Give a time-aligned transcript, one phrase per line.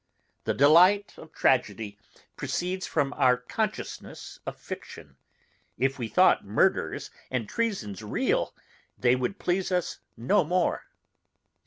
[0.45, 1.99] The delight of tragedy
[2.35, 5.15] proceeds from our consciousness of fiction;
[5.77, 8.55] if we thought murders and treasons real,
[8.97, 9.71] they would please
[10.17, 10.87] no more.